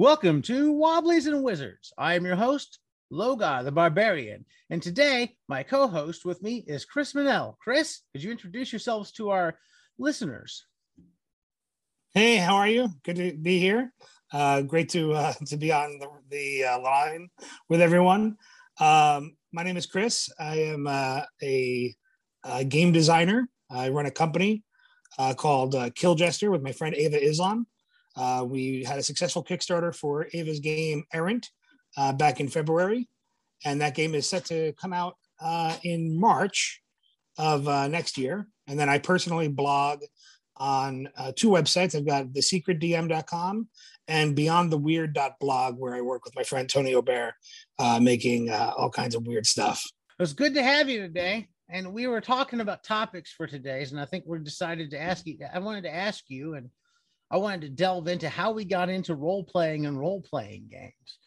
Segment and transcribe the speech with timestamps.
[0.00, 1.92] Welcome to Wobblies and Wizards.
[1.98, 2.78] I am your host,
[3.12, 7.58] Loga the Barbarian, and today my co-host with me is Chris Mennell.
[7.62, 9.58] Chris, could you introduce yourselves to our
[9.98, 10.64] listeners?
[12.14, 12.88] Hey, how are you?
[13.04, 13.92] Good to be here.
[14.32, 17.28] Uh, great to uh, to be on the, the uh, line
[17.68, 18.38] with everyone.
[18.80, 20.30] Um, my name is Chris.
[20.38, 21.94] I am uh, a,
[22.42, 23.50] a, game designer.
[23.70, 24.64] I run a company
[25.18, 27.66] uh, called uh, Kill Jester with my friend Ava Islam.
[28.20, 31.48] Uh, we had a successful Kickstarter for Ava's game Errant
[31.96, 33.08] uh, back in February,
[33.64, 36.82] and that game is set to come out uh, in March
[37.38, 38.46] of uh, next year.
[38.66, 40.02] And then I personally blog
[40.58, 41.94] on uh, two websites.
[41.94, 43.68] I've got thesecretdm.com
[44.06, 47.32] and beyondtheweird.blog, where I work with my friend Tony Aubert,
[48.00, 49.82] making all kinds of weird stuff.
[50.18, 51.48] It was good to have you today.
[51.70, 55.24] And we were talking about topics for today's, and I think we decided to ask
[55.24, 55.38] you.
[55.54, 56.68] I wanted to ask you, and
[57.30, 61.18] I wanted to delve into how we got into role playing and role playing games.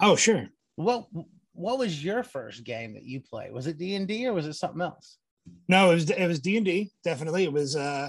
[0.00, 0.48] Oh, sure.
[0.76, 1.06] What
[1.52, 3.52] what was your first game that you played?
[3.52, 5.18] Was it D and D or was it something else?
[5.68, 6.90] No, it was it was D and D.
[7.04, 7.76] Definitely, it was.
[7.76, 8.08] uh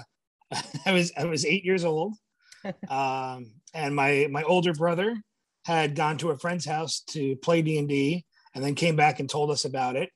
[0.86, 2.14] I was I was eight years old,
[2.88, 5.16] um, and my my older brother
[5.64, 9.20] had gone to a friend's house to play D and D, and then came back
[9.20, 10.10] and told us about it.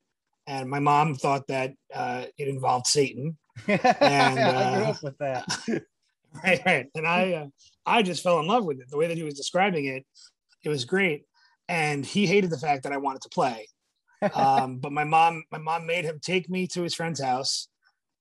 [0.47, 3.36] And my mom thought that uh, it involved Satan.
[3.69, 5.44] And uh, I grew uh, up with that.
[6.45, 6.87] right right.
[6.95, 7.47] And i uh,
[7.87, 8.91] i just fell in love with it.
[8.91, 10.05] The way that he was describing it
[10.65, 11.25] it was great.
[11.69, 13.67] And he hated the fact that i wanted to play.
[14.34, 17.69] Um, but my mom my mom made him take me to his friend's house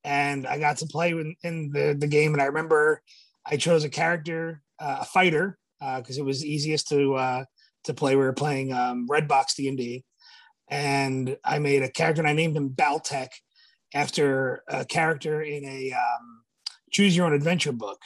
[0.03, 2.33] and i got to play in, in the, the game.
[2.33, 3.01] And i remember
[3.45, 7.45] i chose a character uh, a fighter because uh, it was easiest to uh,
[7.83, 8.15] to play.
[8.15, 10.03] We were playing um, redbox d&d
[10.69, 13.29] and i made a character and i named him baltech
[13.93, 16.41] after a character in a um,
[16.91, 17.99] choose your own adventure book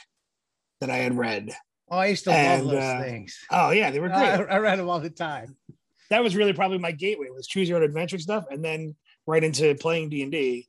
[0.80, 1.54] that I had read.
[1.90, 3.38] Oh, I used to and, love those uh, things.
[3.50, 4.18] Oh yeah, they were great.
[4.18, 5.56] I, I, read them all the time.
[6.10, 9.44] That was really probably my gateway was choose your own adventure stuff, and then right
[9.44, 10.68] into playing D and D,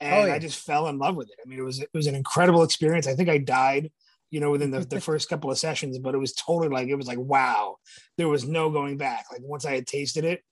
[0.00, 0.32] and oh.
[0.32, 1.36] I just fell in love with it.
[1.44, 3.06] I mean, it was it was an incredible experience.
[3.06, 3.92] I think I died,
[4.30, 6.96] you know, within the, the first couple of sessions, but it was totally like it
[6.96, 7.76] was like wow,
[8.16, 9.26] there was no going back.
[9.30, 10.42] Like once I had tasted it,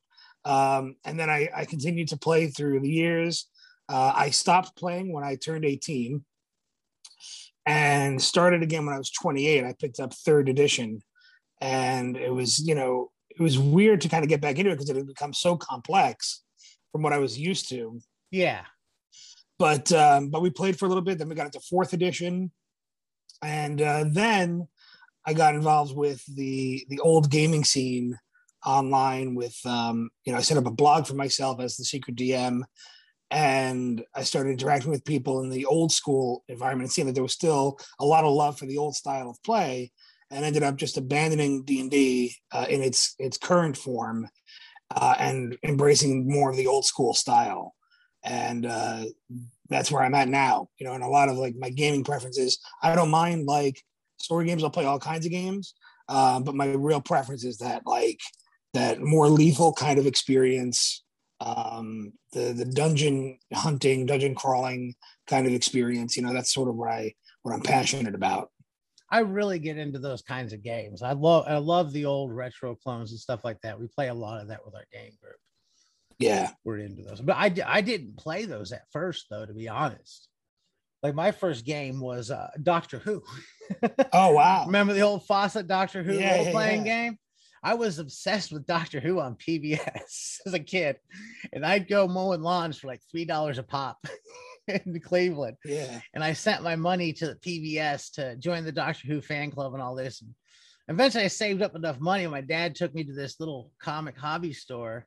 [0.44, 3.48] um, and then I I continued to play through the years.
[3.88, 6.24] Uh, I stopped playing when I turned 18
[7.66, 9.64] and started again when I was 28.
[9.64, 11.00] I picked up third edition,
[11.60, 14.74] and it was you know it was weird to kind of get back into it
[14.74, 16.42] because it had become so complex
[16.90, 18.00] from what I was used to.
[18.30, 18.62] Yeah.
[19.58, 21.18] But um, but we played for a little bit.
[21.18, 22.50] Then we got into fourth edition,
[23.42, 24.66] and uh, then
[25.26, 28.18] I got involved with the the old gaming scene
[28.66, 29.34] online.
[29.34, 32.62] With um, you know, I set up a blog for myself as the secret DM,
[33.32, 37.22] and I started interacting with people in the old school environment and seeing that there
[37.22, 39.90] was still a lot of love for the old style of play,
[40.30, 44.28] and ended up just abandoning D and D uh, in its its current form
[44.94, 47.74] uh, and embracing more of the old school style,
[48.22, 49.04] and uh,
[49.70, 50.68] that's where I'm at now.
[50.78, 53.82] You know, and a lot of like my gaming preferences, I don't mind like
[54.18, 54.62] story games.
[54.62, 55.72] I'll play all kinds of games,
[56.06, 58.20] uh, but my real preference is that like
[58.74, 61.01] that more lethal kind of experience
[61.44, 64.94] um, the the dungeon hunting, dungeon crawling
[65.26, 66.16] kind of experience.
[66.16, 68.50] You know, that's sort of what I what I'm passionate about.
[69.10, 71.02] I really get into those kinds of games.
[71.02, 73.78] I love I love the old retro clones and stuff like that.
[73.78, 75.36] We play a lot of that with our game group.
[76.18, 77.20] Yeah, we're into those.
[77.20, 80.28] But I I didn't play those at first though, to be honest.
[81.02, 83.22] Like my first game was uh, Doctor Who.
[84.12, 84.64] oh wow!
[84.66, 87.04] Remember the old FASA Doctor Who yeah, role playing yeah.
[87.04, 87.18] game?
[87.62, 90.96] I was obsessed with Doctor Who on PBS as a kid,
[91.52, 94.04] and I'd go mowing lawns for like three dollars a pop
[94.68, 95.56] in Cleveland.
[95.64, 99.50] Yeah, and I sent my money to the PBS to join the Doctor Who fan
[99.50, 100.22] club and all this.
[100.22, 100.34] And
[100.88, 102.26] eventually, I saved up enough money.
[102.26, 105.06] My dad took me to this little comic hobby store.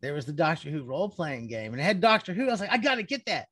[0.00, 2.46] There was the Doctor Who role playing game, and it had Doctor Who.
[2.48, 3.48] I was like, I got to get that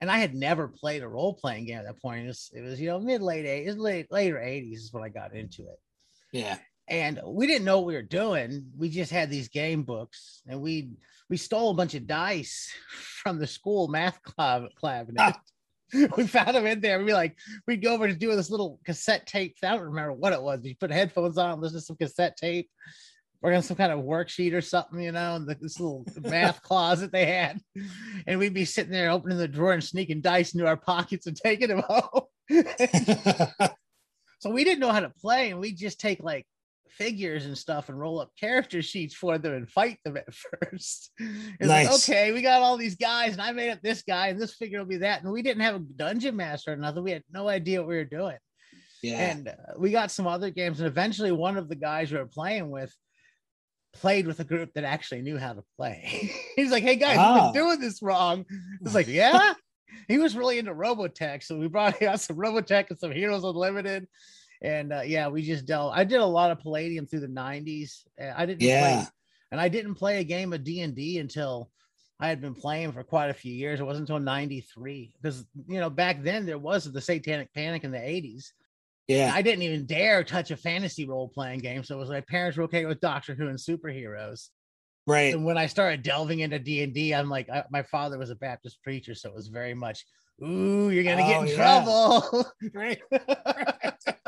[0.00, 2.24] and I had never played a role playing game at that point.
[2.24, 5.08] It was, it was you know mid late eighties, late later eighties is when I
[5.08, 5.78] got into it.
[6.30, 6.58] Yeah,
[6.88, 8.66] and we didn't know what we were doing.
[8.76, 10.90] We just had these game books, and we
[11.30, 12.70] we stole a bunch of dice
[13.22, 14.66] from the school math club.
[14.80, 15.18] cabinet.
[15.18, 15.40] Ah.
[16.16, 16.98] we found them in there.
[16.98, 17.36] We'd be like,
[17.66, 19.56] we'd go over to do this little cassette tape.
[19.62, 20.64] I don't remember what it was.
[20.64, 22.68] You put headphones on, listen to some cassette tape,
[23.40, 26.62] work on some kind of worksheet or something, you know, in the, this little math
[26.62, 27.60] closet they had.
[28.26, 31.36] And we'd be sitting there opening the drawer and sneaking dice into our pockets and
[31.36, 32.22] taking them home.
[34.40, 36.46] so we didn't know how to play, and we just take like
[36.98, 41.10] figures and stuff and roll up character sheets for them and fight them at first.
[41.18, 41.86] It's nice.
[41.86, 44.54] like, okay, we got all these guys, and I made up this guy, and this
[44.54, 45.22] figure will be that.
[45.22, 47.02] And we didn't have a dungeon master or nothing.
[47.04, 48.36] We had no idea what we were doing.
[49.02, 49.30] Yeah.
[49.30, 52.26] And uh, we got some other games, and eventually one of the guys we were
[52.26, 52.94] playing with
[53.92, 56.32] played with a group that actually knew how to play.
[56.56, 57.34] He's like, "Hey guys, Oh.
[57.34, 58.44] we've been doing this wrong."
[58.82, 59.54] It's like, "Yeah."
[60.08, 64.08] he was really into Robotech, so we brought out some Robotech and some Heroes Unlimited.
[64.64, 65.92] And uh, yeah, we just dealt.
[65.94, 68.04] I did a lot of Palladium through the '90s.
[68.20, 68.78] Uh, I didn't Yeah.
[68.80, 69.06] play,
[69.52, 71.70] and I didn't play a game of D and D until
[72.18, 73.78] I had been playing for quite a few years.
[73.78, 77.90] It wasn't until '93 because you know back then there was the Satanic Panic in
[77.90, 78.46] the '80s.
[79.06, 79.30] Yeah.
[79.34, 81.84] I didn't even dare touch a fantasy role playing game.
[81.84, 84.48] So it was my parents were okay with Doctor Who and superheroes.
[85.06, 85.34] Right.
[85.34, 88.30] And when I started delving into D and D, I'm like, I, my father was
[88.30, 90.06] a Baptist preacher, so it was very much,
[90.42, 91.54] ooh, you're gonna get Oh, in yeah.
[91.54, 92.46] trouble.
[92.72, 93.02] Right.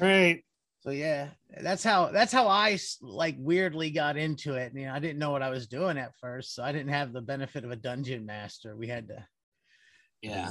[0.00, 0.42] Right.
[0.80, 1.28] so yeah,
[1.60, 4.72] that's how that's how I like weirdly got into it.
[4.74, 7.12] You know, I didn't know what I was doing at first, so I didn't have
[7.12, 8.76] the benefit of a dungeon master.
[8.76, 9.26] We had to.
[10.22, 10.50] Yeah.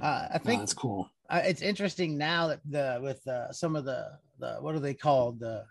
[0.00, 1.08] Uh, I No, think that's cool.
[1.30, 4.94] uh, it's interesting now that the with uh, some of the the what are they
[4.94, 5.64] called the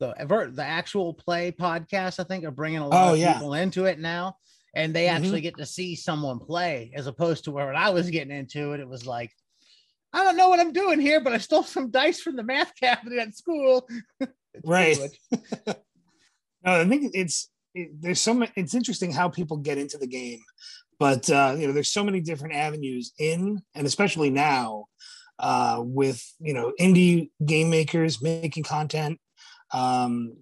[0.00, 3.34] the ever the actual play podcast I think are bringing a lot Oh, of yeah.
[3.34, 4.36] people into it now
[4.74, 5.10] and they Mhm.
[5.10, 8.72] actually get to see someone play as opposed to where when I was getting into
[8.72, 9.30] it it was like
[10.14, 12.72] I don't know what I'm doing here but I stole some dice from the math
[12.76, 13.86] cabinet at school
[14.62, 14.98] Right.
[16.66, 18.50] No, I think it's it, there's so much.
[18.56, 20.40] It's interesting how people get into the game,
[20.98, 24.86] but uh, you know, there's so many different avenues in, and especially now
[25.38, 29.20] uh, with you know indie game makers making content,
[29.74, 30.38] um,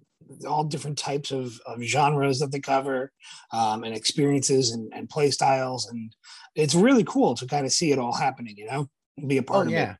[0.47, 3.11] all different types of, of genres that they cover,
[3.51, 6.15] um, and experiences and, and play styles, and
[6.55, 8.55] it's really cool to kind of see it all happening.
[8.55, 8.89] You know,
[9.27, 9.97] be a oh, part oh of yeah it.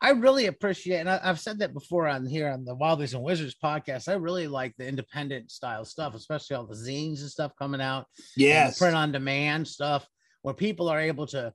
[0.00, 3.22] I really appreciate, and I, I've said that before on here on the Wobblies and
[3.22, 4.08] Wizards podcast.
[4.08, 8.06] I really like the independent style stuff, especially all the zines and stuff coming out.
[8.36, 8.78] Yes.
[8.78, 10.06] print on demand stuff
[10.42, 11.52] where people are able to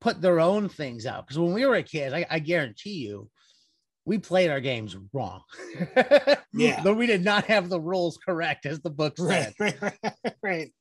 [0.00, 1.26] put their own things out.
[1.26, 3.30] Because when we were a kid, I, I guarantee you,
[4.04, 5.42] we played our games wrong.
[6.54, 6.82] Yeah.
[6.82, 9.54] Though we did not have the rules correct, as the book said.
[9.58, 9.80] Right.
[9.80, 10.14] Right.
[10.42, 10.72] Right.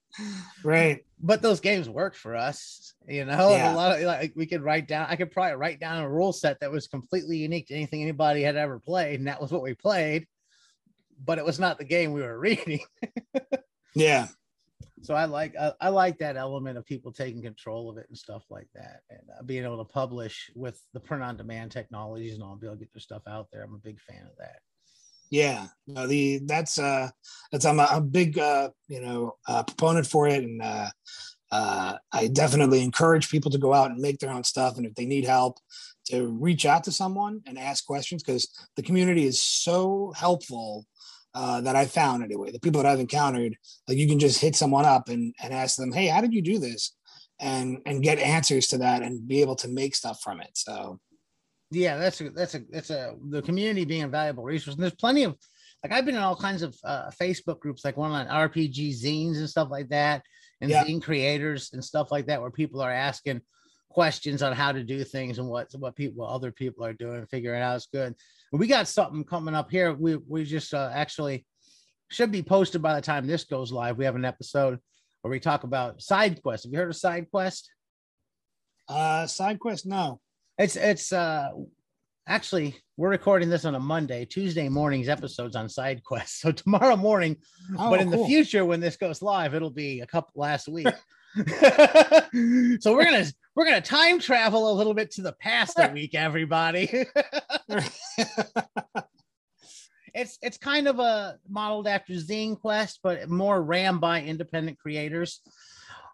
[0.64, 1.06] Right.
[1.22, 3.52] But those games worked for us, you know.
[3.52, 3.74] Yeah.
[3.74, 5.08] A lot of like we could write down.
[5.10, 8.42] I could probably write down a rule set that was completely unique to anything anybody
[8.42, 10.28] had ever played, and that was what we played.
[11.24, 12.82] But it was not the game we were reading.
[13.94, 14.28] Yeah.
[15.02, 18.18] so I like I, I like that element of people taking control of it and
[18.18, 22.34] stuff like that, and uh, being able to publish with the print on demand technologies
[22.34, 23.64] and all, be able to get their stuff out there.
[23.64, 24.60] I'm a big fan of that.
[25.32, 27.10] Yeah, no, the that's uh
[27.52, 30.90] that's I'm a, a big uh you know uh, proponent for it, and uh,
[31.52, 34.94] uh, I definitely encourage people to go out and make their own stuff, and if
[34.96, 35.58] they need help,
[36.08, 40.86] to reach out to someone and ask questions because the community is so helpful.
[41.34, 43.56] Uh, that I found anyway, the people that I've encountered,
[43.88, 46.42] like you can just hit someone up and, and ask them, hey, how did you
[46.42, 46.94] do this?
[47.40, 50.50] And and get answers to that and be able to make stuff from it.
[50.56, 51.00] So
[51.72, 54.76] Yeah, that's a that's a that's a the community being a valuable resource.
[54.76, 55.38] And there's plenty of
[55.84, 59.38] like I've been in all kinds of uh, Facebook groups, like one on RPG zines
[59.38, 60.22] and stuff like that,
[60.60, 60.84] and Yeah.
[60.84, 63.42] zine creators and stuff like that, where people are asking
[63.90, 67.26] questions on how to do things and what what people what other people are doing,
[67.28, 68.16] figuring out is good.
[68.52, 69.94] We got something coming up here.
[69.94, 71.46] We we just uh, actually
[72.10, 73.98] should be posted by the time this goes live.
[73.98, 74.78] We have an episode
[75.22, 76.66] where we talk about side quest.
[76.66, 77.72] Have you heard of side quest?
[78.90, 80.20] uh side quest, no.
[80.62, 81.50] It's it's uh
[82.28, 84.26] actually we're recording this on a Monday.
[84.26, 86.40] Tuesday morning's episodes on side quest.
[86.42, 87.38] So tomorrow morning,
[87.80, 90.86] Oh, but in the future when this goes live, it'll be a couple last week.
[91.36, 93.26] so we're gonna
[93.56, 96.88] we're gonna time travel a little bit to the past a week, everybody.
[100.14, 105.42] it's it's kind of a modeled after Zine Quest, but more ran by independent creators,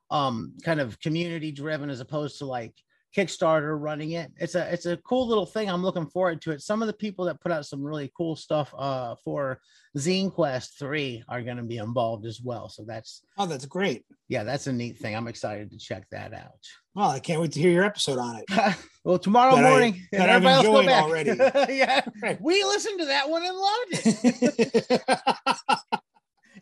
[0.10, 2.75] um, kind of community driven as opposed to like
[3.16, 4.32] Kickstarter running it.
[4.38, 5.70] It's a it's a cool little thing.
[5.70, 6.62] I'm looking forward to it.
[6.62, 9.60] Some of the people that put out some really cool stuff uh, for
[9.98, 12.70] Zine Quest three are going to be involved as well.
[12.70, 14.06] So that's oh, that's great.
[14.28, 15.16] yeah, that's a neat thing.
[15.16, 16.60] I'm excited to check that out.
[16.94, 18.76] Well, I can't wait to hear your episode on it.
[19.04, 21.04] well, tomorrow That morning, and that I've everybody else go back.
[21.04, 21.74] already.
[21.78, 22.42] yeah, Right.
[22.42, 25.02] we listened to that one and loved it.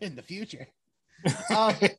[0.00, 0.66] in the future.
[1.24, 1.95] It's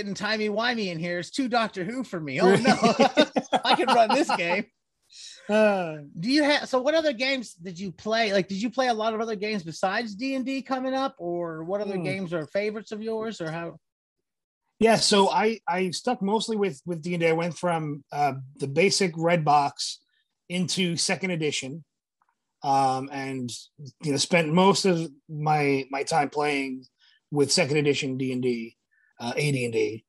[0.00, 1.18] getting timey wimey in here.
[1.18, 2.40] It's two Doctor Who for me.
[2.40, 2.74] Oh no,
[3.64, 4.64] I can run this game.
[5.48, 6.80] Uh, Do you have so?
[6.80, 8.32] What other games did you play?
[8.32, 11.16] Like, did you play a lot of other games besides D and D coming up,
[11.18, 12.04] or what other Hmm.
[12.04, 13.76] games are favorites of yours, or how?
[14.78, 17.26] yeah, so I I stuck mostly with with D and D.
[17.26, 19.98] I went from uh, the basic red box
[20.48, 21.82] into second edition,
[22.62, 23.50] um, and
[24.04, 26.84] you know spent most of my my time playing
[27.32, 28.76] with second edition D and D,
[29.20, 30.04] uh, AD and D,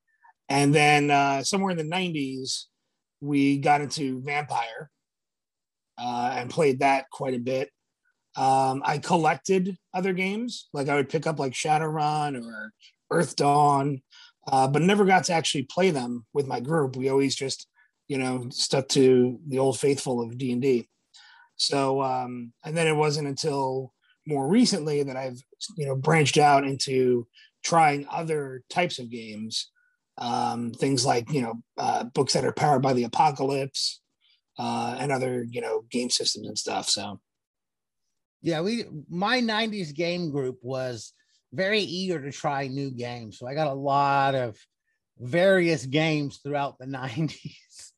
[0.50, 2.65] and then uh, somewhere in the '90s
[3.20, 4.89] we got into Vampire,
[5.98, 7.70] uh, and played that quite a bit.
[8.36, 12.72] Um, I collected other games, like I would pick up like Shadowrun or
[13.12, 14.01] Earthdawn,
[14.48, 16.96] uh, but never got to actually play them with my group.
[16.96, 17.68] We always just,
[18.08, 20.88] you know, stuck to the old faithful of D and D.
[21.58, 23.94] So, um, and then it wasn't until
[24.25, 25.39] more recently that I've,
[25.77, 27.27] you know, branched out into
[27.63, 29.72] trying other types of games,
[30.18, 34.01] um, things like you know, uh, books that are powered by the apocalypse,
[34.58, 36.89] uh, and other you know game systems and stuff.
[36.89, 37.20] So,
[38.41, 41.13] yeah, we my '90s game group was
[41.53, 44.58] very eager to try new games, so I got a lot of
[45.20, 47.91] various games throughout the '90s.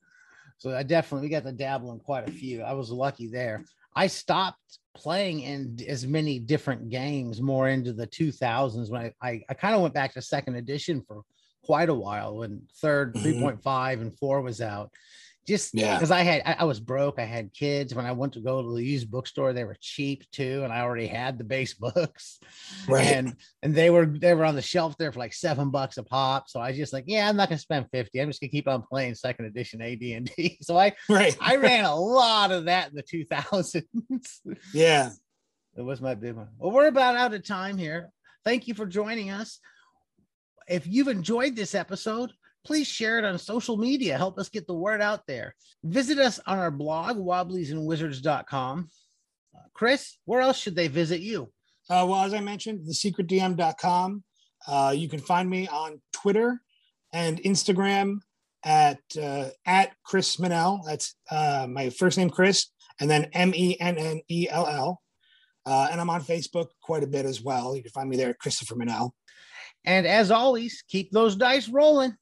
[0.58, 2.62] So I definitely we got to dabble in quite a few.
[2.62, 3.65] I was lucky there.
[3.95, 9.41] I stopped playing in as many different games more into the 2000s when I, I,
[9.50, 11.23] I kind of went back to second edition for
[11.63, 13.45] quite a while when 3rd mm-hmm.
[13.45, 14.91] 3.5 and 4 was out
[15.45, 15.95] just yeah.
[15.95, 18.62] because i had I, I, was broke i had kids when i went to go
[18.62, 22.39] to the used bookstore they were cheap too and i already had the base books.
[22.88, 23.05] Right.
[23.05, 26.03] And and they were they were on the shelf there for like seven bucks a
[26.03, 26.50] pop.
[26.50, 28.67] So i was just like yeah i'm not gonna spend 50 i'm just gonna keep
[28.67, 31.35] on playing second edition ad&d so i right.
[31.39, 33.83] I ran a lot of that in the 2000s
[34.73, 35.09] yeah.
[35.75, 36.50] It was my big one.
[36.59, 38.12] Well we're about out of time here.
[38.45, 39.59] Thank you for joining us.
[40.67, 42.31] If you've enjoyed this episode
[42.65, 44.17] please share it on social media.
[44.17, 45.55] Help us get the word out there.
[45.84, 48.89] Visit us on our blog, wobbliesandwizards.com.
[49.55, 51.51] Uh, Chris, where else should they visit you?
[51.89, 54.24] Uh, well, as I mentioned, thesecretdm.com.
[54.67, 56.62] Uh, you can find me on Twitter
[57.12, 58.20] and Instagram
[58.63, 60.82] at uh, at Chris Mennell.
[60.86, 62.67] That's uh, my first name, Chris,
[63.00, 65.01] and then M E N N E L L.
[65.65, 67.75] Uh, and I'm on Facebook quite a bit as well.
[67.75, 69.13] You can find me there, Christopher Mennell.
[69.86, 72.15] And as always, keep those dice rolling.